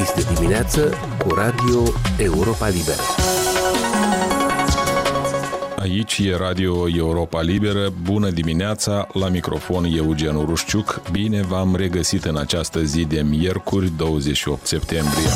Deschis 0.00 0.24
de 0.24 0.34
dimineață 0.34 0.94
cu 1.18 1.34
Radio 1.34 1.82
Europa 2.16 2.68
Liberă. 2.68 3.02
Aici 5.76 6.18
e 6.18 6.36
Radio 6.36 6.88
Europa 6.88 7.42
Liberă. 7.42 7.92
Bună 8.02 8.30
dimineața, 8.30 9.06
la 9.12 9.28
microfon 9.28 9.84
Eugen 9.84 10.34
Urușciuc. 10.34 11.02
Bine 11.12 11.42
v-am 11.42 11.76
regăsit 11.76 12.24
în 12.24 12.36
această 12.36 12.82
zi 12.82 13.04
de 13.04 13.20
miercuri, 13.20 13.92
28 13.96 14.66
septembrie. 14.66 15.28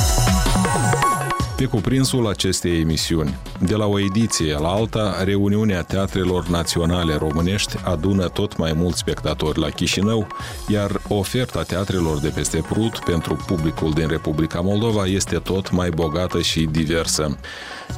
Pe 1.65 1.71
cuprinsul 1.71 2.27
acestei 2.27 2.81
emisiuni, 2.81 3.39
de 3.61 3.75
la 3.75 3.87
o 3.87 4.01
ediție 4.01 4.59
la 4.59 4.69
alta, 4.69 5.23
reuniunea 5.23 5.83
teatrelor 5.83 6.49
naționale 6.49 7.15
românești 7.15 7.77
adună 7.85 8.29
tot 8.29 8.57
mai 8.57 8.73
mulți 8.73 8.99
spectatori 8.99 9.59
la 9.59 9.69
Chișinău, 9.69 10.27
iar 10.69 11.01
oferta 11.09 11.63
teatrelor 11.63 12.19
de 12.19 12.29
peste 12.35 12.65
Prut 12.69 12.99
pentru 12.99 13.45
publicul 13.47 13.93
din 13.93 14.09
Republica 14.09 14.61
Moldova 14.61 15.07
este 15.07 15.37
tot 15.37 15.71
mai 15.71 15.91
bogată 15.91 16.41
și 16.41 16.69
diversă. 16.71 17.39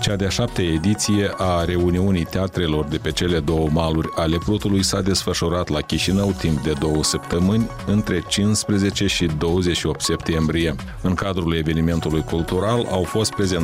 Cea 0.01 0.17
de-a 0.17 0.29
șapte 0.29 0.63
ediție 0.63 1.35
a 1.37 1.65
reuniunii 1.65 2.25
teatrelor 2.25 2.85
de 2.85 2.97
pe 2.97 3.11
cele 3.11 3.39
două 3.39 3.69
maluri 3.73 4.09
ale 4.15 4.37
Prutului 4.39 4.83
s-a 4.83 5.01
desfășurat 5.01 5.69
la 5.69 5.81
Chișinău 5.81 6.35
timp 6.39 6.63
de 6.63 6.73
două 6.79 7.05
săptămâni, 7.05 7.71
între 7.87 8.23
15 8.29 9.07
și 9.07 9.27
28 9.39 10.01
septembrie. 10.01 10.75
În 11.03 11.15
cadrul 11.15 11.57
evenimentului 11.57 12.23
cultural 12.23 12.87
au 12.91 13.03
fost 13.03 13.33
prezentate 13.33 13.55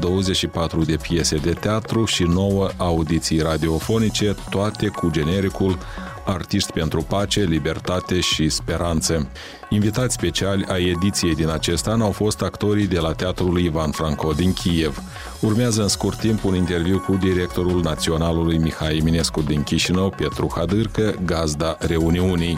24 0.00 0.84
de 0.84 0.96
piese 0.96 1.36
de 1.36 1.52
teatru 1.52 2.04
și 2.04 2.22
9 2.22 2.68
audiții 2.76 3.40
radiofonice, 3.40 4.36
toate 4.50 4.86
cu 4.86 5.10
genericul 5.10 5.78
artiști 6.26 6.72
pentru 6.72 7.02
pace, 7.02 7.40
libertate 7.40 8.20
și 8.20 8.48
speranță. 8.48 9.28
Invitați 9.68 10.14
speciali 10.14 10.64
a 10.68 10.76
ediției 10.76 11.34
din 11.34 11.48
acest 11.48 11.86
an 11.86 12.00
au 12.00 12.10
fost 12.10 12.42
actorii 12.42 12.86
de 12.86 12.98
la 12.98 13.12
Teatrul 13.12 13.58
Ivan 13.58 13.90
Franco 13.90 14.32
din 14.32 14.52
Kiev. 14.52 15.02
Urmează 15.40 15.82
în 15.82 15.88
scurt 15.88 16.18
timp 16.18 16.44
un 16.44 16.54
interviu 16.54 16.98
cu 16.98 17.16
directorul 17.16 17.80
naționalului 17.82 18.58
Mihai 18.58 18.96
Eminescu 18.96 19.42
din 19.42 19.62
Chișinău, 19.62 20.10
Petru 20.10 20.52
Hadârcă, 20.54 21.14
gazda 21.24 21.76
reuniunii. 21.80 22.56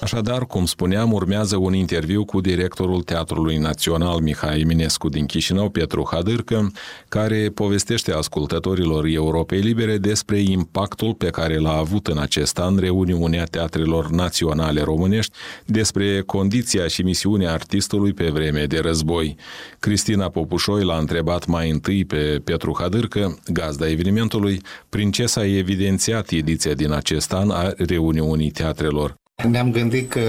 Așadar, 0.00 0.46
cum 0.46 0.66
spuneam, 0.66 1.12
urmează 1.12 1.56
un 1.56 1.74
interviu 1.74 2.24
cu 2.24 2.40
directorul 2.40 3.02
Teatrului 3.02 3.56
Național 3.56 4.20
Mihai 4.20 4.60
Eminescu 4.60 5.08
din 5.08 5.26
Chișinău, 5.26 5.68
Petru 5.68 6.08
Hadârcă, 6.10 6.70
care 7.08 7.50
povestește 7.54 8.12
ascultătorilor 8.12 9.04
Europei 9.06 9.60
Libere 9.60 9.98
despre 9.98 10.38
impactul 10.38 11.14
pe 11.14 11.30
care 11.30 11.58
l-a 11.58 11.76
avut 11.76 12.06
în 12.06 12.18
acest 12.18 12.58
an 12.58 12.76
reuniunea 12.76 13.44
teatrelor 13.44 14.10
naționale 14.10 14.82
românești, 14.82 15.32
despre 15.64 16.20
condiția 16.20 16.86
și 16.86 17.02
misiunea 17.02 17.52
artistului 17.52 18.12
pe 18.12 18.28
vreme 18.28 18.64
de 18.64 18.78
război. 18.78 19.36
Cristina 19.78 20.28
Popușoi 20.28 20.84
l-a 20.84 20.98
întrebat 20.98 21.46
mai 21.46 21.70
întâi 21.70 22.04
pe 22.04 22.40
Petru 22.44 22.76
Hadârcă, 22.78 23.38
gazda 23.52 23.88
evenimentului, 23.88 24.60
prin 24.88 25.10
ce 25.10 25.26
s-a 25.26 25.44
evidențiat 25.44 26.30
ediția 26.30 26.74
din 26.74 26.92
acest 26.92 27.32
an 27.32 27.50
a 27.50 27.72
reuniunii 27.76 28.50
teatrelor. 28.50 29.19
Ne-am 29.48 29.70
gândit 29.70 30.10
că, 30.10 30.20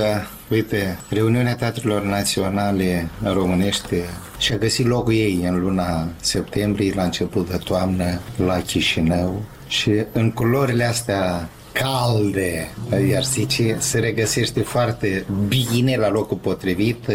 uite, 0.50 1.00
reuniunea 1.10 1.56
teatrelor 1.56 2.04
naționale 2.04 3.10
românește 3.24 4.04
și-a 4.38 4.58
găsit 4.58 4.86
locul 4.86 5.14
ei 5.14 5.40
în 5.48 5.60
luna 5.60 6.08
septembrie, 6.20 6.94
la 6.96 7.04
început 7.04 7.50
de 7.50 7.58
toamnă, 7.58 8.20
la 8.46 8.62
Chișinău 8.62 9.44
și 9.68 9.92
în 10.12 10.32
culorile 10.32 10.84
astea 10.84 11.50
calde, 11.72 12.68
iar 13.10 13.24
zice, 13.24 13.76
se 13.80 14.00
regăsește 14.00 14.60
foarte 14.60 15.26
bine 15.48 15.96
la 15.96 16.10
locul 16.10 16.38
potrivit 16.38 17.06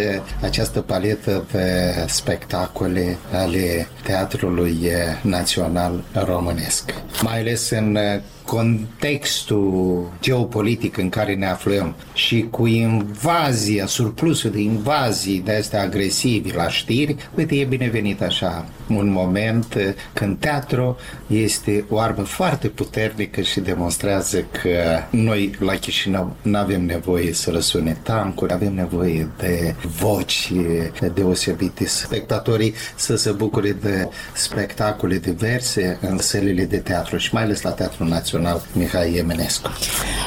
această 0.43 0.81
paletă 0.81 1.45
de 1.53 1.95
spectacole 2.07 3.17
ale 3.33 3.89
Teatrului 4.03 4.91
Național 5.23 6.05
Românesc. 6.13 6.95
Mai 7.23 7.39
ales 7.39 7.71
în 7.71 7.99
contextul 8.47 10.13
geopolitic 10.21 10.97
în 10.97 11.09
care 11.09 11.35
ne 11.35 11.47
aflăm 11.47 11.95
și 12.15 12.47
cu 12.51 12.67
invazia, 12.67 13.87
surplusul 13.87 14.51
de 14.51 14.61
invazii 14.61 15.41
de 15.45 15.53
astea 15.53 15.83
agresivi 15.83 16.53
la 16.53 16.69
știri, 16.69 17.17
uite, 17.35 17.55
e 17.55 17.65
binevenit 17.65 18.23
așa 18.23 18.67
un 18.89 19.11
moment 19.11 19.97
când 20.13 20.39
teatru 20.39 20.97
este 21.27 21.85
o 21.89 21.99
armă 21.99 22.23
foarte 22.23 22.69
puternică 22.69 23.41
și 23.41 23.61
demonstrează 23.61 24.45
că 24.63 25.01
noi 25.11 25.57
la 25.59 25.75
Chișinău 25.75 26.37
nu 26.43 26.59
avem 26.59 26.85
nevoie 26.85 27.33
să 27.33 27.51
răsune 27.51 27.97
tancuri, 28.03 28.53
avem 28.53 28.75
nevoie 28.75 29.29
de 29.39 29.75
voci 30.01 30.53
deosebite, 31.15 31.87
spectatorii 31.87 32.75
să 32.97 33.17
se 33.17 33.31
bucure 33.31 33.73
de 33.73 34.09
spectacole 34.35 35.19
diverse 35.19 35.99
în 36.01 36.19
sălile 36.19 36.65
de 36.65 36.79
teatru 36.79 37.17
și 37.17 37.35
mai 37.35 37.43
ales 37.43 37.63
la 37.63 37.71
Teatrul 37.71 38.09
Național 38.09 38.36
Național 38.37 38.63
Mihai 38.73 39.15
Eminescu. 39.15 39.71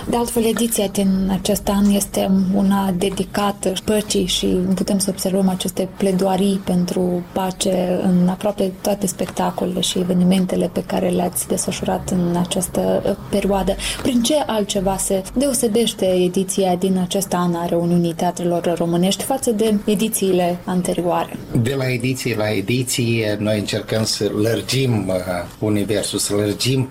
De 0.10 0.16
altfel, 0.16 0.46
ediția 0.46 0.88
din 0.88 1.30
acest 1.32 1.68
an 1.68 1.90
este 1.90 2.32
una 2.56 2.94
dedicată 2.98 3.74
păcii 3.84 4.26
și 4.26 4.46
putem 4.76 4.98
să 4.98 5.10
observăm 5.10 5.50
aceste 5.50 5.88
pledoarii 5.98 6.62
pentru 6.66 7.24
pace 7.32 8.00
în 8.04 8.28
aproape 8.28 8.72
toate 8.82 9.08
spectacolele 9.08 9.80
și 9.80 10.00
evenimentele 10.00 10.70
pe 10.74 10.84
care 10.84 11.10
le-ați 11.10 11.48
desfășurat 11.48 12.10
în 12.10 12.36
această 12.40 13.04
perioadă. 13.30 13.76
Prin 14.02 14.22
ce 14.22 14.36
altceva 14.46 14.98
se 14.98 15.24
deosebește 15.34 16.06
ediția 16.06 16.76
din 16.76 16.98
acest 16.98 17.34
an 17.34 17.56
a 17.56 17.66
reuniunii 17.66 18.14
teatrelor 18.14 18.74
românești 18.78 19.24
față 19.24 19.52
de 19.52 19.74
edițiile 19.86 20.60
anterioare? 20.66 21.38
De 21.62 21.74
la 21.78 21.92
ediție 21.92 22.36
la 22.36 22.50
ediție, 22.50 23.38
noi 23.40 23.60
încercăm 23.60 24.04
să 24.04 24.32
lărgim 24.42 25.08
uh, 25.08 25.16
universul, 25.60 26.20
să 26.20 26.36
lărgim 26.36 26.90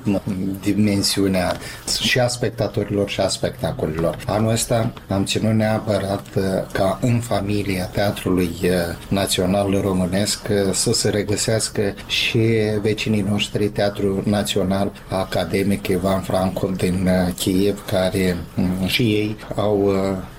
dimensiunea 0.63 1.07
dimensiunea 1.15 1.57
și 2.01 2.21
a 2.21 2.27
spectatorilor 2.27 3.09
și 3.09 3.21
a 3.21 3.29
spectacolilor. 3.29 4.19
Anul 4.27 4.51
ăsta 4.51 4.93
am 5.09 5.25
ținut 5.25 5.53
neapărat 5.53 6.27
uh, 6.37 6.43
ca 6.73 6.99
în 7.03 7.21
familia 7.21 7.85
Teatrului 7.85 8.51
uh, 8.63 8.71
Național 9.09 9.81
Românesc 9.81 10.49
uh, 10.51 10.73
să 10.73 10.93
se 10.93 11.09
regăsească 11.09 11.95
și 12.07 12.39
vecinii 12.81 13.25
noștri 13.29 13.69
Teatrul 13.69 14.23
Național 14.27 14.93
Academic 15.09 15.87
Ivan 15.87 16.21
Franco 16.21 16.71
din 16.77 17.09
Kiev, 17.37 17.85
care 17.87 18.37
mm, 18.55 18.87
și 18.87 19.03
ei 19.03 19.37
au 19.55 19.93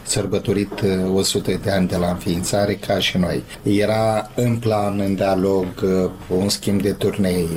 sărbătorit 0.10 0.84
100 1.14 1.52
uh, 1.52 1.58
de 1.64 1.72
ani 1.72 1.88
de 1.88 1.96
la 1.96 2.10
înființare 2.10 2.74
ca 2.74 3.00
și 3.00 3.18
noi. 3.18 3.44
Era 3.64 4.30
în 4.36 4.58
plan, 4.58 5.00
în 5.00 5.16
dialog, 5.16 5.66
uh, 5.84 6.10
un 6.28 6.50
schimb 6.50 6.82
de 6.82 6.92
turnee, 6.92 7.48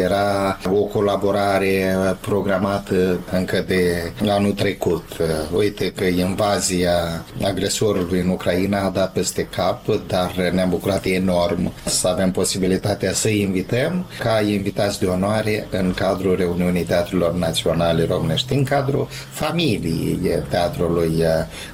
era 0.00 0.58
o 0.72 0.82
colaborare 0.82 1.96
programată 2.20 3.20
încă 3.32 3.64
de 3.66 4.12
anul 4.28 4.52
trecut. 4.52 5.04
Uh, 5.20 5.26
uite 5.56 5.92
că 5.92 6.04
invazia 6.04 7.24
agresorului 7.42 8.20
în 8.20 8.28
Ucraina 8.28 8.84
a 8.84 8.90
dat 8.90 9.12
peste 9.12 9.48
cap, 9.56 9.84
dar 10.06 10.50
ne-am 10.52 10.68
bucurat 10.68 11.04
enorm 11.04 11.72
să 11.84 12.08
avem 12.08 12.30
posibilitatea 12.30 13.12
să 13.12 13.28
invităm 13.28 14.06
ca 14.18 14.40
invitați 14.40 14.98
de 14.98 15.06
onoare 15.06 15.66
în 15.70 15.92
cadrul 15.94 16.36
reuniunii 16.36 16.82
Teatrelor 16.82 17.34
Naționale 17.34 18.04
Românești, 18.04 18.52
în 18.52 18.64
cadrul 18.64 19.08
familiei 19.30 20.18
Teatrului 20.48 21.24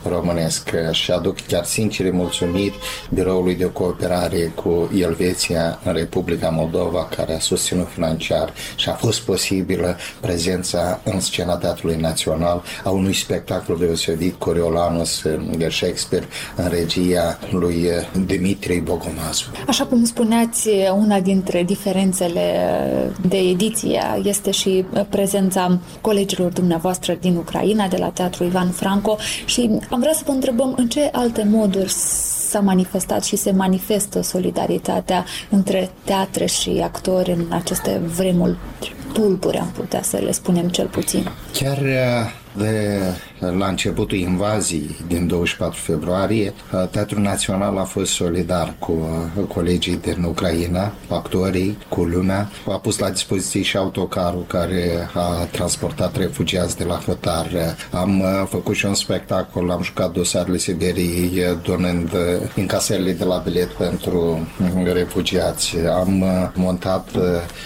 Românesc 0.02 0.21
românesc 0.22 0.70
și 0.90 1.10
aduc 1.10 1.36
chiar 1.46 1.64
sincere 1.64 2.10
mulțumiri 2.10 2.74
Biroului 3.14 3.54
de 3.54 3.70
Cooperare 3.72 4.52
cu 4.54 4.90
Elveția 5.00 5.80
în 5.84 5.92
Republica 5.92 6.48
Moldova, 6.48 7.08
care 7.16 7.34
a 7.34 7.38
susținut 7.38 7.88
financiar 7.88 8.52
și 8.76 8.88
a 8.88 8.92
fost 8.92 9.20
posibilă 9.20 9.96
prezența 10.20 11.00
în 11.04 11.20
scena 11.20 11.56
Teatrului 11.56 11.96
Național 11.96 12.62
a 12.84 12.90
unui 12.90 13.14
spectacol 13.14 13.76
deosebit, 13.78 14.34
Coriolanus 14.38 15.22
de 15.56 15.68
Shakespeare, 15.68 16.26
în 16.56 16.68
regia 16.68 17.38
lui 17.50 17.88
Dimitri 18.26 18.80
Bogomazu. 18.80 19.44
Așa 19.66 19.84
cum 19.84 20.04
spuneați, 20.04 20.68
una 20.96 21.20
dintre 21.20 21.62
diferențele 21.62 22.40
de 23.28 23.36
ediție 23.36 24.02
este 24.22 24.50
și 24.50 24.84
prezența 25.08 25.78
colegilor 26.00 26.50
dumneavoastră 26.50 27.16
din 27.20 27.36
Ucraina, 27.36 27.88
de 27.88 27.96
la 27.96 28.08
Teatrul 28.08 28.46
Ivan 28.46 28.70
Franco 28.70 29.16
și 29.44 29.70
am 29.90 30.00
vrea 30.00 30.11
să 30.12 30.22
vă 30.26 30.32
întrebăm 30.32 30.74
în 30.76 30.88
ce 30.88 31.08
alte 31.12 31.46
moduri 31.50 31.90
s-a 32.52 32.60
manifestat 32.60 33.24
și 33.24 33.36
se 33.36 33.50
manifestă 33.50 34.22
solidaritatea 34.22 35.24
între 35.50 35.90
teatre 36.04 36.46
și 36.46 36.80
actori 36.82 37.30
în 37.30 37.46
aceste 37.50 38.00
vremuri 38.16 38.56
tulburi, 39.12 39.58
am 39.58 39.70
putea 39.76 40.02
să 40.02 40.16
le 40.16 40.32
spunem 40.32 40.68
cel 40.68 40.86
puțin. 40.86 41.28
Chiar 41.52 41.78
uh, 41.78 42.41
de 42.56 42.98
la 43.38 43.66
începutul 43.66 44.18
invaziei 44.18 44.96
din 45.06 45.26
24 45.26 45.80
februarie, 45.80 46.52
Teatrul 46.90 47.22
Național 47.22 47.78
a 47.78 47.82
fost 47.82 48.12
solidar 48.12 48.74
cu 48.78 48.92
colegii 49.48 49.96
din 49.96 50.22
Ucraina, 50.22 50.92
actorii, 51.08 51.78
cu 51.88 52.02
lumea. 52.02 52.50
A 52.68 52.78
pus 52.78 52.98
la 52.98 53.10
dispoziție 53.10 53.62
și 53.62 53.76
autocarul 53.76 54.44
care 54.46 55.08
a 55.14 55.48
transportat 55.50 56.16
refugiați 56.16 56.76
de 56.76 56.84
la 56.84 57.02
Hotar. 57.06 57.76
Am 57.90 58.22
făcut 58.48 58.74
și 58.74 58.86
un 58.86 58.94
spectacol, 58.94 59.70
am 59.70 59.82
jucat 59.82 60.12
dosarele 60.12 60.56
Siberiei, 60.56 61.58
donând 61.62 62.10
încasările 62.56 63.12
de 63.12 63.24
la 63.24 63.42
bilet 63.44 63.68
pentru 63.68 64.48
refugiați. 64.92 65.76
Am 65.78 66.24
montat 66.54 67.08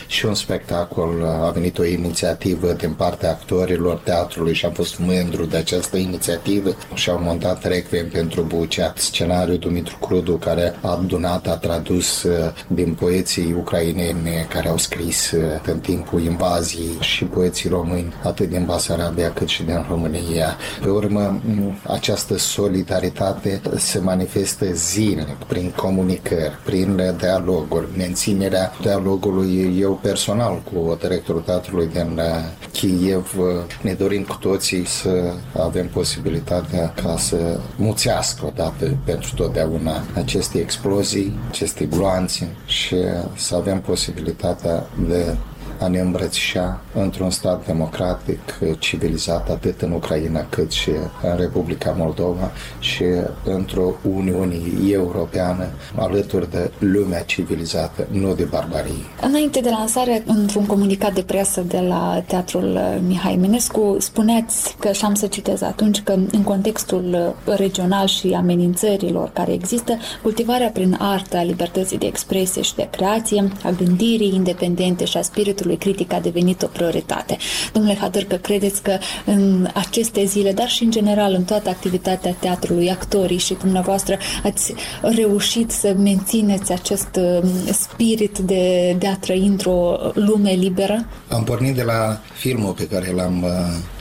și 0.06 0.26
un 0.26 0.34
spectacol, 0.34 1.24
a 1.42 1.50
venit 1.50 1.78
o 1.78 1.84
inițiativă 1.84 2.72
din 2.72 2.92
partea 2.92 3.30
actorilor 3.30 3.96
teatrului 4.04 4.54
și 4.54 4.64
am 4.64 4.72
fost 4.76 4.98
mândru 4.98 5.44
de 5.44 5.56
această 5.56 5.96
inițiativă 5.96 6.76
și 6.94 7.10
au 7.10 7.20
montat 7.22 7.64
Requiem 7.64 8.08
pentru 8.08 8.42
Bucea, 8.42 8.92
scenariul 8.96 9.58
Dumitru 9.58 9.96
Crudu, 9.96 10.36
care 10.36 10.74
a 10.80 10.90
adunat, 10.90 11.46
a 11.46 11.56
tradus 11.56 12.22
uh, 12.22 12.52
din 12.66 12.94
poeții 12.94 13.54
ucraineni 13.58 14.46
care 14.48 14.68
au 14.68 14.76
scris 14.78 15.30
uh, 15.30 15.42
în 15.66 15.78
timpul 15.78 16.20
invaziei 16.20 16.96
și 17.00 17.24
poeții 17.24 17.68
români, 17.68 18.12
atât 18.22 18.48
din 18.48 18.64
Basarabia 18.64 19.32
cât 19.32 19.48
și 19.48 19.62
din 19.62 19.86
România. 19.88 20.56
Pe 20.82 20.88
urmă, 20.88 21.40
această 21.82 22.38
solidaritate 22.38 23.60
se 23.76 23.98
manifestă 23.98 24.66
zilnic 24.72 25.36
prin 25.46 25.72
comunicări, 25.76 26.58
prin 26.64 27.14
dialoguri, 27.18 27.86
menținerea 27.96 28.72
dialogului 28.80 29.76
eu 29.80 29.98
personal 30.02 30.62
cu 30.72 30.98
directorul 31.00 31.40
teatrului 31.40 31.88
din 31.92 32.18
uh, 32.18 32.24
Kiev. 32.72 33.34
Ne 33.82 33.92
dorim 33.92 34.22
cu 34.22 34.36
toții 34.66 34.86
să 34.86 35.32
avem 35.58 35.88
posibilitatea 35.88 36.92
ca 37.02 37.16
să 37.18 37.60
muțească 37.76 38.46
odată 38.46 38.96
pentru 39.04 39.34
totdeauna 39.34 40.02
aceste 40.14 40.58
explozii, 40.58 41.38
aceste 41.48 41.84
gloanțe 41.84 42.48
și 42.66 42.96
să 43.36 43.54
avem 43.54 43.80
posibilitatea 43.80 44.86
de 45.08 45.36
a 45.80 45.88
ne 45.88 45.98
îmbrățișa 45.98 46.80
într-un 46.94 47.30
stat 47.30 47.66
democratic, 47.66 48.40
civilizat, 48.78 49.50
atât 49.50 49.80
în 49.80 49.92
Ucraina 49.92 50.46
cât 50.48 50.70
și 50.70 50.90
în 51.22 51.36
Republica 51.36 51.94
Moldova 51.98 52.50
și 52.78 53.04
într-o 53.44 53.94
Uniune 54.14 54.56
Europeană 54.90 55.66
alături 55.94 56.50
de 56.50 56.70
lumea 56.78 57.22
civilizată, 57.22 58.06
nu 58.10 58.34
de 58.34 58.44
barbarie. 58.44 58.92
Înainte 59.22 59.60
de 59.60 59.70
lansare, 59.70 60.22
într-un 60.26 60.66
comunicat 60.66 61.14
de 61.14 61.22
presă 61.22 61.60
de 61.60 61.80
la 61.80 62.22
Teatrul 62.26 62.80
Mihai 63.06 63.36
Minescu, 63.36 63.96
spuneați 63.98 64.76
că, 64.78 64.92
și 64.92 65.04
am 65.04 65.14
să 65.14 65.26
citez 65.26 65.62
atunci, 65.62 66.00
că 66.02 66.12
în 66.12 66.42
contextul 66.42 67.34
regional 67.56 68.06
și 68.06 68.32
amenințărilor 68.36 69.30
care 69.32 69.52
există, 69.52 69.98
cultivarea 70.22 70.68
prin 70.68 70.96
artă 71.00 71.36
a 71.36 71.42
libertății 71.42 71.98
de 71.98 72.06
expresie 72.06 72.62
și 72.62 72.74
de 72.74 72.88
creație, 72.90 73.48
a 73.62 73.70
gândirii 73.70 74.34
independente 74.34 75.04
și 75.04 75.16
a 75.16 75.22
spiritului 75.22 75.55
spațiului 75.56 75.76
critic 75.76 76.12
a 76.12 76.20
devenit 76.20 76.62
o 76.62 76.66
prioritate. 76.66 77.36
Domnule 77.72 77.96
Hadăr, 78.00 78.22
că 78.22 78.36
credeți 78.36 78.82
că 78.82 78.98
în 79.24 79.68
aceste 79.74 80.24
zile, 80.24 80.52
dar 80.52 80.68
și 80.68 80.82
în 80.84 80.90
general 80.90 81.32
în 81.32 81.44
toată 81.44 81.68
activitatea 81.68 82.36
teatrului, 82.40 82.90
actorii 82.90 83.38
și 83.38 83.54
dumneavoastră 83.54 84.18
ați 84.42 84.74
reușit 85.02 85.70
să 85.70 85.94
mențineți 85.98 86.72
acest 86.72 87.08
um, 87.16 87.48
spirit 87.72 88.38
de, 88.38 88.96
de 88.98 89.06
a 89.06 89.16
trăi 89.16 89.46
într-o 89.46 89.98
lume 90.14 90.50
liberă? 90.50 91.06
Am 91.28 91.44
pornit 91.44 91.74
de 91.74 91.82
la 91.82 92.20
filmul 92.32 92.72
pe 92.72 92.86
care 92.86 93.12
l-am 93.14 93.42
uh, 93.42 93.50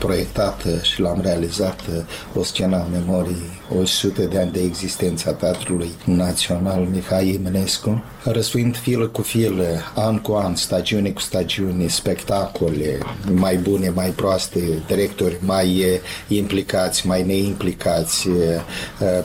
proiectat 0.05 0.65
și 0.81 1.01
l-am 1.01 1.19
realizat, 1.21 1.79
uh, 1.89 2.03
o 2.35 2.43
scenă 2.43 2.75
a 2.75 2.87
memoriei 2.91 3.61
100 3.81 4.21
de 4.21 4.39
ani 4.39 4.51
de 4.51 4.61
existență 4.61 5.29
a 5.29 5.33
Teatrului 5.33 5.89
Național 6.03 6.87
Mihai 6.91 7.39
Eminescu, 7.39 8.03
răsuind 8.23 8.77
fil 8.77 9.11
cu 9.11 9.21
fil, 9.21 9.61
an 9.95 10.17
cu 10.17 10.31
an, 10.31 10.55
stagiune 10.55 11.09
cu 11.09 11.21
stagiune, 11.21 11.87
spectacole 11.87 12.97
mai 13.31 13.57
bune, 13.57 13.89
mai 13.89 14.09
proaste, 14.09 14.59
directori 14.87 15.37
mai 15.39 15.99
implicați, 16.27 17.07
mai 17.07 17.23
neimplicați, 17.23 18.27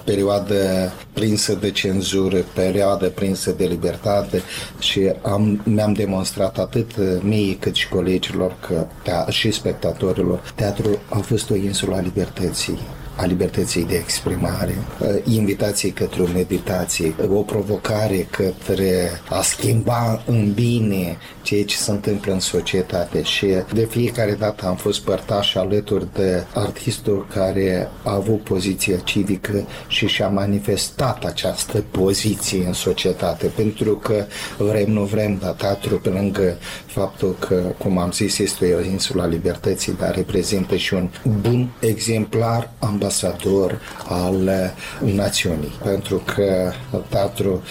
perioadă 0.05 0.93
prinsă 1.13 1.55
de 1.55 1.71
cenzură, 1.71 2.45
perioadă 2.55 3.09
prinsă 3.09 3.51
de 3.51 3.65
libertate 3.65 4.43
și 4.79 5.13
am, 5.23 5.61
mi-am 5.65 5.93
demonstrat 5.93 6.59
atât 6.59 6.91
mie 7.23 7.57
cât 7.57 7.75
și 7.75 7.89
colegilor 7.89 8.57
că, 8.67 8.87
și 9.29 9.51
spectatorilor, 9.51 10.53
teatrul 10.55 10.99
a 11.09 11.19
fost 11.19 11.51
o 11.51 11.55
insulă 11.55 11.97
a 11.97 12.01
libertății 12.01 12.79
a 13.17 13.25
libertății 13.25 13.85
de 13.85 13.95
exprimare, 13.95 14.75
uh, 15.01 15.09
invitații 15.25 15.91
către 15.91 16.23
o 16.23 16.27
meditație, 16.35 17.15
o 17.29 17.43
provocare 17.43 18.27
către 18.31 19.21
a 19.29 19.43
schimba 19.43 20.23
în 20.27 20.53
bine 20.53 21.17
ceea 21.43 21.65
ce 21.65 21.77
se 21.77 21.91
întâmplă 21.91 22.33
în 22.33 22.41
societate. 22.41 23.23
Și 23.23 23.47
de 23.73 23.85
fiecare 23.85 24.33
dată 24.33 24.67
am 24.67 24.77
fost 24.77 25.01
părtaș 25.01 25.55
alături 25.55 26.13
de 26.15 26.45
artistul 26.55 27.27
care 27.35 27.89
a 28.03 28.15
avut 28.15 28.41
poziția 28.41 28.97
civică 28.97 29.67
și 29.89 30.07
și-a 30.07 30.29
manifestat 30.29 31.25
această 31.25 31.85
poziție 31.91 32.67
în 32.67 32.73
societate, 32.73 33.47
pentru 33.47 33.97
că 33.97 34.25
vrem, 34.59 34.91
nu 34.91 35.05
vrem, 35.05 35.39
dar 35.41 35.53
teatru 35.53 35.99
pe 35.99 36.09
lângă 36.09 36.57
faptul 36.87 37.37
că, 37.39 37.55
cum 37.79 37.99
am 37.99 38.13
zis, 38.13 38.39
este 38.39 38.75
o 38.75 38.81
insula 38.85 39.27
libertății, 39.27 39.97
dar 39.99 40.15
reprezintă 40.15 40.77
și 40.77 40.95
un 40.95 41.11
bun 41.41 41.71
exemplar 41.81 42.71
ambasador 42.79 43.09
ambasador 43.11 43.81
al 44.09 44.73
națiunii. 45.15 45.73
Pentru 45.83 46.23
că 46.35 46.73
teatru, 47.09 47.63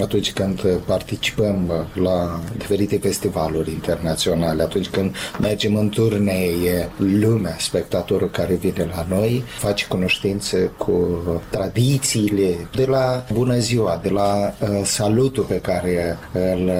atunci 0.00 0.32
când 0.32 0.60
participăm 0.86 1.86
la 1.94 2.40
diferite 2.56 2.98
festivaluri 2.98 3.70
internaționale, 3.70 4.62
atunci 4.62 4.88
când 4.88 5.14
mergem 5.40 5.76
în 5.76 5.88
turnee, 5.88 6.90
lumea, 6.96 7.56
spectatorul 7.58 8.30
care 8.30 8.54
vine 8.54 8.90
la 8.94 9.06
noi, 9.08 9.44
face 9.58 9.86
cunoștință 9.86 10.56
cu 10.56 11.22
tradițiile 11.50 12.68
de 12.74 12.84
la 12.84 13.24
bună 13.32 13.58
ziua, 13.58 14.00
de 14.02 14.08
la 14.08 14.54
uh, 14.60 14.68
salutul 14.84 15.44
pe 15.44 15.60
care 15.60 16.18
îl 16.32 16.70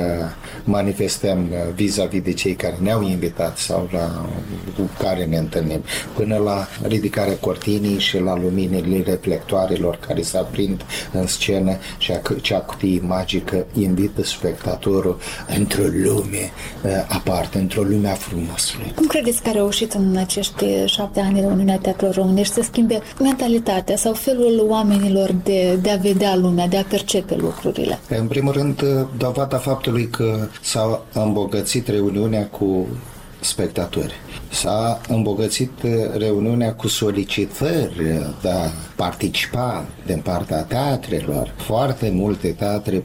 manifestăm 0.64 1.48
vis-a-vis 1.74 2.22
de 2.22 2.32
cei 2.32 2.54
care 2.54 2.76
ne-au 2.80 3.02
invitat 3.02 3.58
sau 3.58 3.88
la 3.92 4.28
cu 4.76 4.90
care 4.98 5.24
ne 5.24 5.36
întâlnim, 5.36 5.82
până 6.14 6.36
la 6.36 6.68
ridicarea 6.82 7.36
cortinii 7.36 7.77
luminii 7.78 7.98
și 7.98 8.18
la 8.18 8.36
luminile 8.36 9.02
reflectoarelor 9.06 9.98
care 10.06 10.22
se 10.22 10.38
aprind 10.38 10.84
în 11.12 11.26
scenă 11.26 11.76
și 11.98 12.12
acea 12.12 12.58
cutie 12.58 13.00
magică 13.06 13.66
invită 13.78 14.24
spectatorul 14.24 15.18
într-o 15.56 15.82
lume 15.82 16.50
uh, 16.84 16.90
aparte, 17.08 17.58
într-o 17.58 17.82
lume 17.82 18.08
a 18.08 18.14
frumosului. 18.14 18.92
Cum 18.94 19.06
credeți 19.06 19.42
că 19.42 19.48
a 19.48 19.52
reușit 19.52 19.92
în 19.92 20.16
acești 20.16 20.64
șapte 20.84 21.20
ani 21.20 21.40
de 21.40 21.46
Uniunea 21.46 21.78
Teatrului 21.78 22.14
Românești 22.14 22.54
să 22.54 22.62
schimbe 22.62 23.00
mentalitatea 23.20 23.96
sau 23.96 24.12
felul 24.12 24.66
oamenilor 24.68 25.34
de, 25.44 25.78
de 25.82 25.90
a 25.90 25.96
vedea 25.96 26.36
lumea, 26.36 26.66
de 26.66 26.76
a 26.76 26.82
percepe 26.82 27.34
lucrurile? 27.34 27.98
În 28.08 28.26
primul 28.26 28.52
rând, 28.52 28.82
dovada 29.16 29.56
faptului 29.56 30.08
că 30.08 30.48
s-a 30.62 31.02
îmbogățit 31.12 31.88
reuniunea 31.88 32.46
cu 32.46 32.86
spectatori. 33.40 34.14
S-a 34.50 35.00
îmbogățit 35.08 35.70
reuniunea 36.16 36.74
cu 36.74 36.88
solicitări 36.88 37.96
de 38.42 38.48
a 38.48 38.70
participa 38.98 39.84
din 40.06 40.20
partea 40.20 40.62
teatrelor. 40.62 41.54
Foarte 41.56 42.10
multe 42.14 42.48
teatre 42.48 43.04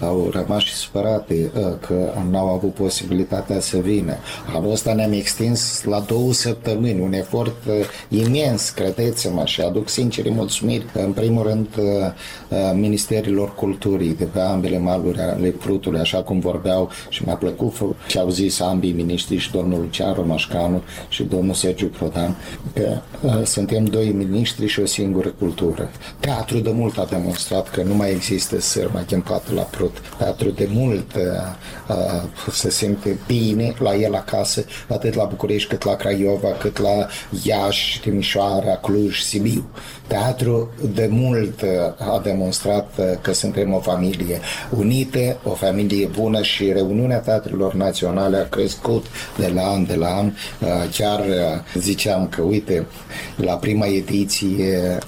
au 0.00 0.30
rămas 0.32 0.62
și 0.62 0.74
supărate 0.74 1.50
ă, 1.56 1.78
că 1.86 2.12
n-au 2.30 2.48
avut 2.48 2.74
posibilitatea 2.74 3.60
să 3.60 3.78
vină. 3.78 4.14
Anul 4.54 4.72
ăsta 4.72 4.92
ne-am 4.94 5.12
extins 5.12 5.84
la 5.84 6.00
două 6.00 6.32
săptămâni, 6.32 7.00
un 7.00 7.12
efort 7.12 7.66
ă, 7.68 7.72
imens, 8.08 8.70
credeți-mă, 8.70 9.42
și 9.44 9.60
aduc 9.60 9.88
sincere 9.88 10.30
mulțumiri, 10.30 10.84
în 10.92 11.12
primul 11.12 11.42
rând, 11.42 11.68
ă, 11.78 12.72
Ministerilor 12.74 13.54
Culturii 13.54 14.14
de 14.14 14.24
pe 14.24 14.40
ambele 14.40 14.78
maluri 14.78 15.20
ale 15.20 15.48
Prutului, 15.48 16.00
așa 16.00 16.22
cum 16.22 16.38
vorbeau 16.38 16.90
și 17.08 17.22
mi-a 17.24 17.34
plăcut 17.34 17.74
ce 18.08 18.18
au 18.18 18.28
zis 18.28 18.60
ambii 18.60 18.92
miniștri 18.92 19.36
și 19.36 19.50
domnul 19.50 19.80
Lucian 19.80 20.14
Romașcanu 20.14 20.82
și 21.08 21.22
domnul 21.22 21.54
Sergiu 21.54 21.86
Prodan, 21.86 22.36
că 22.74 23.00
uh, 23.22 23.40
suntem 23.44 23.84
doi 23.84 24.08
miniștri 24.08 24.66
și 24.66 24.80
o 24.80 24.86
singură 24.86 25.16
cultură. 25.26 25.90
Teatru 26.20 26.58
de 26.58 26.70
mult 26.70 26.98
a 26.98 27.06
demonstrat 27.10 27.70
că 27.70 27.82
nu 27.82 27.94
mai 27.94 28.10
există 28.10 28.60
sârma 28.60 29.04
ghempată 29.08 29.52
la 29.54 29.62
Prut. 29.62 29.96
Teatru 30.18 30.48
de 30.48 30.68
mult 30.70 31.14
uh, 31.14 31.22
uh, 31.88 32.52
se 32.52 32.70
simte 32.70 33.18
bine 33.26 33.74
la 33.78 33.94
el 33.94 34.14
acasă, 34.14 34.64
atât 34.88 35.14
la 35.14 35.24
București, 35.24 35.68
cât 35.68 35.84
la 35.84 35.94
Craiova, 35.94 36.48
cât 36.48 36.78
la 36.78 37.06
Iași, 37.42 38.00
Timișoara, 38.00 38.76
Cluj, 38.76 39.20
Sibiu. 39.20 39.64
Teatru 40.06 40.70
de 40.94 41.08
mult 41.10 41.62
uh, 41.62 41.68
a 42.14 42.20
demonstrat 42.24 42.90
uh, 42.98 43.04
că 43.20 43.32
suntem 43.32 43.74
o 43.74 43.78
familie 43.78 44.40
unită, 44.70 45.36
o 45.44 45.50
familie 45.50 46.06
bună 46.06 46.42
și 46.42 46.72
reuniunea 46.72 47.18
teatrelor 47.18 47.74
naționale 47.74 48.36
a 48.36 48.48
crescut 48.48 49.06
de 49.36 49.46
de 49.48 49.54
la 49.54 49.70
an 49.72 49.86
de 49.86 49.94
la 49.94 50.16
an. 50.16 50.32
Chiar 50.90 51.24
ziceam 51.74 52.28
că, 52.28 52.42
uite, 52.42 52.86
la 53.36 53.52
prima 53.52 53.86
ediție 53.86 54.98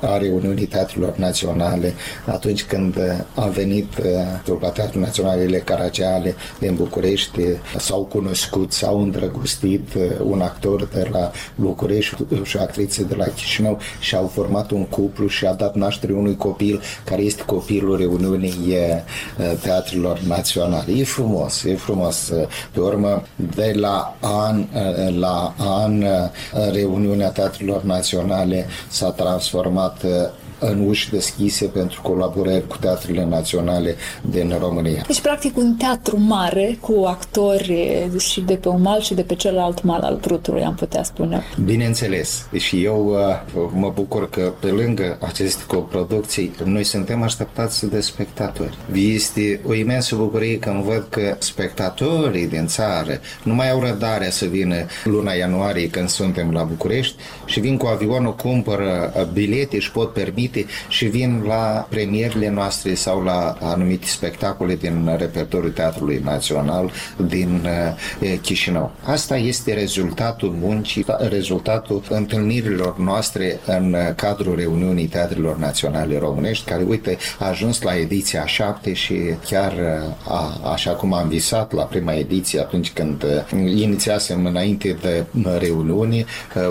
a 0.00 0.16
reuniunii 0.16 0.66
teatrelor 0.66 1.16
naționale, 1.16 1.94
atunci 2.26 2.64
când 2.64 2.96
a 3.34 3.46
venit 3.46 3.86
trupa 4.44 4.68
Teatrul 4.68 5.00
Naționalele 5.00 5.58
Caragiale 5.58 6.34
din 6.58 6.74
București, 6.74 7.40
s-au 7.78 8.02
cunoscut, 8.02 8.72
s-au 8.72 9.02
îndrăgostit 9.02 9.88
un 10.22 10.40
actor 10.40 10.88
de 10.92 11.08
la 11.12 11.30
București 11.54 12.16
și 12.42 12.56
o 12.56 12.60
actriță 12.60 13.02
de 13.02 13.14
la 13.14 13.24
Chișinău 13.24 13.78
și 14.00 14.14
au 14.14 14.26
format 14.26 14.70
un 14.70 14.84
cuplu 14.84 15.26
și 15.26 15.46
a 15.46 15.52
dat 15.52 15.74
naștere 15.74 16.12
unui 16.12 16.36
copil 16.36 16.80
care 17.04 17.22
este 17.22 17.42
copilul 17.42 17.96
reuniunii 17.96 18.76
teatrelor 19.62 20.18
naționale. 20.18 20.92
E 20.92 21.04
frumos, 21.04 21.64
e 21.64 21.74
frumos. 21.74 22.32
Pe 22.72 22.80
urmă, 22.80 23.22
de 23.54 23.72
la 23.76 24.16
an 24.20 24.66
la 25.18 25.54
an, 25.58 26.04
reuniunea 26.72 27.28
teatrelor 27.28 27.82
naționale 27.82 28.66
s-a 28.88 29.10
transformat 29.10 29.46
transformat 29.48 30.04
în 30.58 30.88
uși 30.88 31.10
deschise 31.10 31.66
pentru 31.66 32.02
colaborări 32.02 32.66
cu 32.66 32.76
teatrele 32.76 33.24
naționale 33.24 33.94
din 34.20 34.56
România. 34.60 35.04
Deci, 35.06 35.20
practic, 35.20 35.56
un 35.56 35.74
teatru 35.74 36.20
mare 36.20 36.78
cu 36.80 37.04
actori 37.06 38.08
și 38.18 38.40
de 38.40 38.54
pe 38.54 38.68
un 38.68 38.82
mal 38.82 39.00
și 39.00 39.14
de 39.14 39.22
pe 39.22 39.34
celălalt 39.34 39.82
mal 39.82 40.00
al 40.00 40.16
Prutului, 40.16 40.62
am 40.62 40.74
putea 40.74 41.02
spune. 41.02 41.42
Bineînțeles. 41.64 42.46
Și 42.56 42.84
eu 42.84 43.06
uh, 43.54 43.68
mă 43.72 43.92
bucur 43.94 44.30
că 44.30 44.52
pe 44.60 44.66
lângă 44.66 45.18
aceste 45.20 45.62
coproducții, 45.66 46.54
noi 46.64 46.84
suntem 46.84 47.22
așteptați 47.22 47.86
de 47.86 48.00
spectatori. 48.00 48.78
Este 48.92 49.60
o 49.66 49.74
imensă 49.74 50.16
bucurie 50.16 50.58
când 50.58 50.82
văd 50.82 51.06
că 51.08 51.36
spectatorii 51.38 52.46
din 52.46 52.66
țară 52.66 53.20
nu 53.42 53.54
mai 53.54 53.70
au 53.70 53.80
răbdarea 53.80 54.30
să 54.30 54.44
vină 54.44 54.76
luna 55.04 55.32
ianuarie 55.32 55.90
când 55.90 56.08
suntem 56.08 56.52
la 56.52 56.62
București 56.62 57.14
și 57.44 57.60
vin 57.60 57.76
cu 57.76 57.86
avionul, 57.86 58.34
cumpără 58.34 59.12
bilete 59.32 59.78
și 59.78 59.90
pot 59.90 60.12
permite 60.12 60.47
anumite 60.48 60.72
și 60.88 61.04
vin 61.04 61.42
la 61.46 61.86
premierile 61.90 62.50
noastre 62.50 62.94
sau 62.94 63.22
la 63.22 63.56
anumite 63.60 64.06
spectacole 64.06 64.76
din 64.76 65.16
repertoriul 65.18 65.72
Teatrului 65.72 66.20
Național 66.24 66.90
din 67.26 67.66
uh, 68.20 68.38
Chișinău. 68.40 68.92
Asta 69.04 69.36
este 69.36 69.72
rezultatul 69.74 70.56
muncii, 70.60 71.04
rezultatul 71.28 72.02
întâlnirilor 72.08 72.98
noastre 72.98 73.60
în 73.66 73.96
cadrul 74.16 74.56
reuniunii 74.56 75.06
Teatrelor 75.06 75.56
Naționale 75.56 76.18
Românești, 76.18 76.70
care, 76.70 76.82
uite, 76.88 77.18
a 77.38 77.48
ajuns 77.48 77.82
la 77.82 77.96
ediția 77.96 78.46
7 78.46 78.92
și 78.92 79.14
chiar 79.48 79.72
uh, 79.72 80.32
a, 80.32 80.70
așa 80.72 80.90
cum 80.90 81.12
am 81.12 81.28
visat 81.28 81.72
la 81.72 81.82
prima 81.82 82.12
ediție 82.12 82.60
atunci 82.60 82.92
când 82.92 83.22
uh, 83.22 83.70
inițiasem 83.80 84.46
înainte 84.46 84.96
de 85.02 85.24
reuniune 85.58 86.24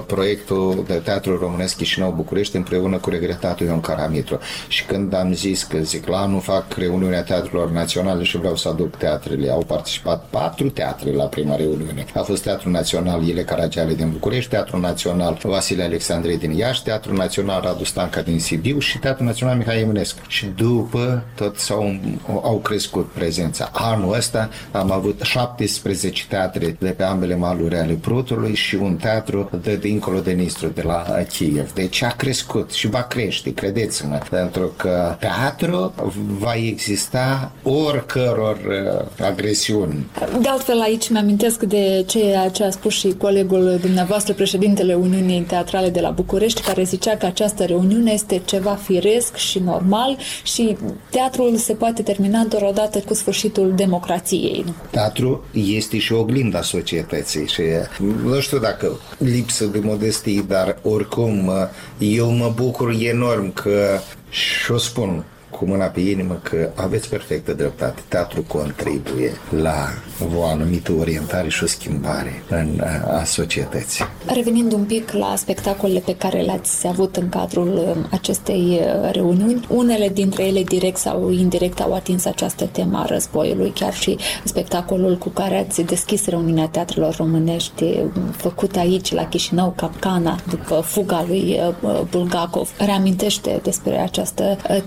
proiectul 0.07 0.83
de 0.87 0.93
Teatrul 0.93 1.37
Românesc 1.37 1.75
Chișinău 1.77 2.11
București 2.11 2.55
împreună 2.55 2.97
cu 2.97 3.09
regretatul 3.09 3.66
Ion 3.67 3.79
Caramitru. 3.79 4.39
Și 4.67 4.85
când 4.85 5.13
am 5.13 5.33
zis 5.33 5.63
că 5.63 5.77
zic, 5.77 6.07
la 6.07 6.17
anul 6.17 6.41
fac 6.41 6.73
reuniunea 6.77 7.23
teatrelor 7.23 7.71
naționale 7.71 8.23
și 8.23 8.37
vreau 8.37 8.55
să 8.55 8.67
aduc 8.67 8.97
teatrele, 8.97 9.49
au 9.49 9.63
participat 9.67 10.25
patru 10.29 10.69
teatre 10.69 11.11
la 11.11 11.23
prima 11.23 11.55
reuniune. 11.55 12.05
A 12.13 12.21
fost 12.21 12.43
Teatrul 12.43 12.71
Național 12.71 13.23
Ile 13.23 13.43
Caragiale 13.43 13.93
din 13.93 14.09
București, 14.11 14.49
Teatrul 14.49 14.79
Național 14.79 15.37
Vasile 15.43 15.83
Alexandrei 15.83 16.37
din 16.37 16.51
Iași, 16.51 16.83
Teatrul 16.83 17.15
Național 17.15 17.61
Radu 17.61 17.83
Stanca 17.83 18.21
din 18.21 18.39
Sibiu 18.39 18.79
și 18.79 18.97
Teatrul 18.97 19.25
Național 19.25 19.57
Mihai 19.57 19.79
Eminescu. 19.79 20.19
Și 20.27 20.45
după 20.45 21.23
tot 21.35 21.57
s-au, 21.57 21.95
au 22.43 22.57
crescut 22.57 23.09
prezența. 23.11 23.69
Anul 23.73 24.13
ăsta 24.13 24.49
am 24.71 24.91
avut 24.91 25.21
17 25.21 26.25
teatre 26.29 26.75
de 26.79 26.89
pe 26.89 27.03
ambele 27.03 27.35
maluri 27.35 27.77
ale 27.77 27.93
Prutului 27.93 28.55
și 28.55 28.75
un 28.75 28.95
teatru 28.95 29.49
de 29.61 29.75
dincolo 29.75 30.19
de 30.19 30.31
Nistru, 30.31 30.67
de 30.67 30.81
la 30.81 31.05
Kiev. 31.29 31.73
Deci 31.73 32.01
a 32.01 32.07
crescut 32.07 32.71
și 32.71 32.87
va 32.87 33.01
crește 33.03 33.53
credeți-mă, 33.57 34.19
pentru 34.29 34.71
că 34.75 35.15
teatru 35.19 35.93
va 36.39 36.53
exista 36.55 37.51
oricăror 37.63 38.57
uh, 38.67 39.25
agresiuni. 39.25 40.05
De 40.41 40.47
altfel, 40.47 40.81
aici 40.81 41.09
mi-amintesc 41.09 41.63
de 41.63 42.03
ceea 42.07 42.49
ce 42.49 42.63
a 42.63 42.69
spus 42.69 42.93
și 42.93 43.15
colegul 43.17 43.77
dumneavoastră, 43.81 44.33
președintele 44.33 44.93
Uniunii 44.93 45.41
Teatrale 45.41 45.89
de 45.89 45.99
la 45.99 46.09
București, 46.09 46.61
care 46.61 46.83
zicea 46.83 47.15
că 47.17 47.25
această 47.25 47.63
reuniune 47.63 48.11
este 48.11 48.41
ceva 48.45 48.75
firesc 48.75 49.35
și 49.35 49.59
normal 49.59 50.17
și 50.43 50.77
teatrul 51.09 51.55
se 51.55 51.73
poate 51.73 52.01
termina 52.01 52.43
doar 52.43 52.61
odată 52.61 52.99
cu 52.99 53.13
sfârșitul 53.13 53.73
democrației. 53.75 54.65
Teatru 54.89 55.43
este 55.51 55.97
și 55.97 56.13
oglinda 56.13 56.61
societății 56.61 57.47
și 57.47 57.61
nu 58.23 58.39
știu 58.39 58.59
dacă 58.59 58.99
lipsă 59.17 59.65
de 59.65 59.79
modestie, 59.83 60.43
dar 60.47 60.77
oricum 60.81 61.51
eu 61.97 62.31
mă 62.31 62.51
bucur 62.55 62.95
enorm 62.99 63.46
că 63.53 63.99
și 64.29 64.71
o 64.71 64.77
spun 64.77 65.23
cu 65.57 65.65
mâna 65.65 65.85
pe 65.85 65.99
inimă 65.99 66.39
că 66.43 66.69
aveți 66.75 67.09
perfectă 67.09 67.53
dreptate. 67.53 68.01
Teatru 68.07 68.43
contribuie 68.47 69.31
la 69.61 69.87
o 70.35 70.43
anumită 70.43 70.91
orientare 70.99 71.49
și 71.49 71.63
o 71.63 71.67
schimbare 71.67 72.43
în 72.49 72.81
a 73.19 73.23
societății. 73.23 74.05
Revenind 74.25 74.71
un 74.71 74.83
pic 74.83 75.11
la 75.11 75.33
spectacolele 75.35 75.99
pe 75.99 76.15
care 76.15 76.39
le-ați 76.39 76.87
avut 76.87 77.15
în 77.15 77.29
cadrul 77.29 77.67
um, 77.67 78.07
acestei 78.11 78.79
uh, 78.81 79.11
reuniuni, 79.11 79.65
unele 79.69 80.09
dintre 80.09 80.43
ele 80.43 80.63
direct 80.63 80.97
sau 80.97 81.31
indirect 81.31 81.79
au 81.79 81.93
atins 81.93 82.25
această 82.25 82.65
temă 82.65 82.97
a 82.97 83.05
războiului, 83.05 83.69
chiar 83.69 83.93
și 83.93 84.17
spectacolul 84.43 85.17
cu 85.17 85.29
care 85.29 85.57
ați 85.57 85.81
deschis 85.81 86.27
reuniunea 86.27 86.67
teatrelor 86.67 87.15
românești 87.15 87.83
um, 87.83 88.11
făcut 88.31 88.75
aici 88.75 89.13
la 89.13 89.27
Chișinău, 89.27 89.73
Capcana, 89.75 90.39
după 90.49 90.75
fuga 90.85 91.25
lui 91.27 91.59
uh, 91.81 92.01
Bulgakov, 92.09 92.69
reamintește 92.77 93.59
despre 93.63 93.99
această 93.99 94.57
uh, 94.69 94.77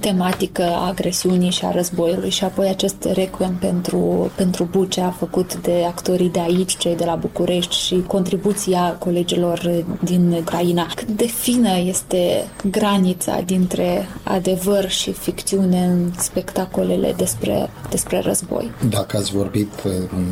tematică 0.60 0.84
a 0.84 0.86
agresiunii 0.86 1.50
și 1.50 1.64
a 1.64 1.70
războiului 1.70 2.30
și 2.30 2.44
apoi 2.44 2.68
acest 2.68 3.04
requiem 3.12 3.56
pentru, 3.60 4.30
pentru 4.36 4.68
Bucea 4.70 5.14
făcut 5.18 5.54
de 5.54 5.84
actorii 5.86 6.30
de 6.30 6.40
aici, 6.40 6.76
cei 6.76 6.96
de 6.96 7.04
la 7.04 7.14
București 7.14 7.76
și 7.76 8.04
contribuția 8.06 8.96
colegilor 8.98 9.84
din 10.04 10.32
Ucraina. 10.32 10.86
Cât 10.94 11.08
de 11.08 11.26
fină 11.26 11.78
este 11.78 12.48
granița 12.70 13.40
dintre 13.40 14.08
adevăr 14.22 14.90
și 14.90 15.12
ficțiune 15.12 15.84
în 15.84 16.10
spectacolele 16.18 17.14
despre, 17.16 17.70
despre 17.90 18.20
război? 18.20 18.70
Dacă 18.88 19.16
ați 19.16 19.32
vorbit, 19.32 19.72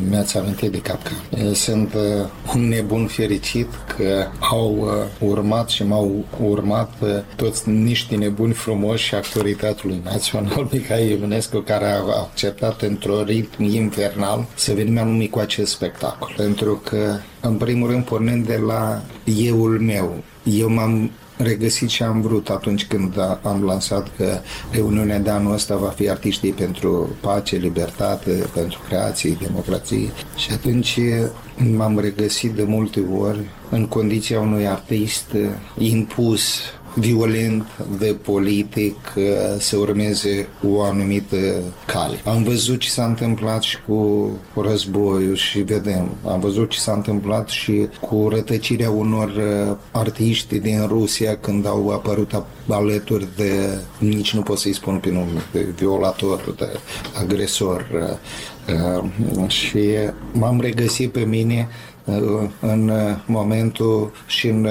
mi-ați 0.09 0.37
amintit 0.37 0.71
de 0.71 0.81
capca. 0.81 1.11
Sunt 1.53 1.93
uh, 1.93 2.01
un 2.55 2.67
nebun 2.67 3.07
fericit 3.07 3.67
că 3.97 4.25
au 4.39 4.75
uh, 4.79 5.29
urmat 5.29 5.69
și 5.69 5.83
m-au 5.83 6.25
urmat 6.43 6.93
uh, 7.01 7.09
toți 7.35 7.69
niște 7.69 8.15
nebuni 8.15 8.53
frumoși 8.53 9.05
și 9.05 9.15
actorii 9.15 9.53
Teatrului 9.53 10.01
Național 10.19 10.67
Mihai 10.71 11.11
Eminescu, 11.11 11.59
care 11.59 11.85
a 11.85 11.97
acceptat 11.97 12.81
într-o 12.81 13.23
ritm 13.23 13.63
infernal 13.63 14.45
să 14.55 14.73
venim 14.73 14.97
anumit 14.97 15.31
cu 15.31 15.39
acest 15.39 15.71
spectacol. 15.71 16.33
Pentru 16.37 16.81
că, 16.83 17.15
în 17.41 17.55
primul 17.55 17.89
rând, 17.89 18.03
pornind 18.03 18.45
de 18.45 18.57
la 18.67 19.01
euul 19.23 19.79
meu, 19.79 20.23
eu 20.43 20.69
m-am 20.69 21.11
regăsit 21.37 21.87
ce 21.87 22.03
am 22.03 22.21
vrut 22.21 22.49
atunci 22.49 22.85
când 22.85 23.13
am 23.41 23.63
lansat 23.63 24.15
că 24.17 24.39
reuniunea 24.71 25.19
de 25.19 25.29
anul 25.29 25.53
ăsta 25.53 25.75
va 25.75 25.87
fi 25.87 26.09
artiștii 26.09 26.51
pentru 26.51 27.09
pace, 27.21 27.55
libertate, 27.55 28.49
pentru 28.53 28.79
creație, 28.87 29.37
democrație 29.41 30.09
și 30.35 30.51
atunci 30.51 30.99
m-am 31.75 31.99
regăsit 31.99 32.51
de 32.51 32.63
multe 32.63 33.03
ori 33.19 33.39
în 33.69 33.85
condiția 33.85 34.39
unui 34.39 34.67
artist 34.67 35.35
impus 35.77 36.59
violent 36.95 37.65
de 37.99 38.15
politic 38.21 38.95
să 39.59 39.77
urmeze 39.77 40.47
o 40.67 40.81
anumită 40.81 41.37
cale. 41.85 42.21
Am 42.25 42.43
văzut 42.43 42.79
ce 42.79 42.89
s-a 42.89 43.05
întâmplat 43.05 43.61
și 43.61 43.77
cu 43.87 44.29
războiul 44.61 45.35
și 45.35 45.59
vedem. 45.59 46.09
Am 46.27 46.39
văzut 46.39 46.69
ce 46.69 46.79
s-a 46.79 46.93
întâmplat 46.93 47.49
și 47.49 47.87
cu 48.01 48.27
rătăcirea 48.29 48.89
unor 48.89 49.27
uh, 49.27 49.75
artiști 49.91 50.59
din 50.59 50.85
Rusia 50.87 51.37
când 51.37 51.67
au 51.67 51.89
apărut 51.89 52.43
alături 52.67 53.27
de, 53.35 53.77
nici 53.97 54.33
nu 54.33 54.41
pot 54.41 54.57
să-i 54.57 54.73
spun 54.73 54.97
pe 54.97 55.09
nume, 55.09 55.43
de 55.51 55.65
violator, 55.77 56.53
de 56.57 56.79
agresor. 57.19 57.87
Uh, 58.67 59.03
uh, 59.37 59.49
și 59.49 59.79
m-am 60.31 60.59
regăsit 60.61 61.11
pe 61.11 61.19
mine 61.19 61.67
în 62.61 62.91
momentul 63.25 64.11
și 64.27 64.47
în 64.47 64.67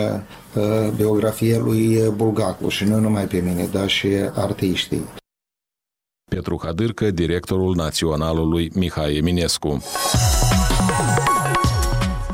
biografia 0.97 1.59
lui 1.59 2.11
Bulgacu 2.16 2.68
și 2.68 2.85
nu 2.85 2.99
numai 2.99 3.25
pe 3.25 3.40
mine, 3.40 3.68
dar 3.73 3.88
și 3.88 4.09
artiștii. 4.35 5.04
Petru 6.30 6.61
Hadârcă, 6.62 7.11
directorul 7.11 7.75
naționalului 7.75 8.71
Mihai 8.75 9.16
Eminescu. 9.16 9.83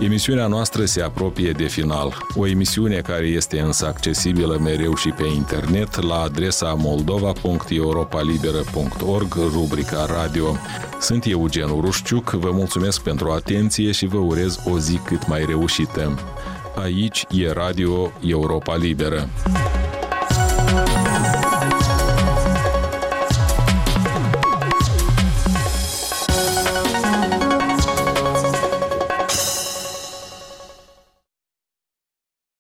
Emisiunea 0.05 0.47
noastră 0.47 0.85
se 0.85 1.03
apropie 1.03 1.51
de 1.51 1.65
final. 1.65 2.17
O 2.35 2.47
emisiune 2.47 2.97
care 2.97 3.27
este 3.27 3.61
însă 3.61 3.87
accesibilă 3.87 4.59
mereu 4.63 4.95
și 4.95 5.09
pe 5.09 5.27
internet 5.27 6.03
la 6.03 6.21
adresa 6.21 6.75
moldova.europalibera.org, 6.75 9.35
rubrica 9.35 10.05
radio. 10.05 10.57
Sunt 11.01 11.25
Eugen 11.27 11.69
Urușciuc, 11.69 12.31
vă 12.31 12.51
mulțumesc 12.53 13.03
pentru 13.03 13.31
atenție 13.31 13.93
și 13.93 14.07
vă 14.07 14.19
urez 14.19 14.59
o 14.65 14.79
zi 14.79 14.97
cât 14.97 15.27
mai 15.27 15.45
reușită. 15.45 16.19
Aici 16.77 17.25
e 17.31 17.51
Radio 17.51 18.13
Europa 18.21 18.77
Liberă. 18.77 19.29